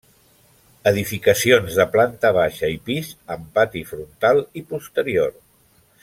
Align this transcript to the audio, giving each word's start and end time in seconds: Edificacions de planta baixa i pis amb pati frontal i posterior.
Edificacions 0.91 1.75
de 1.81 1.85
planta 1.97 2.31
baixa 2.39 2.71
i 2.79 2.81
pis 2.89 3.11
amb 3.39 3.45
pati 3.59 3.83
frontal 3.93 4.41
i 4.63 4.69
posterior. 4.75 5.33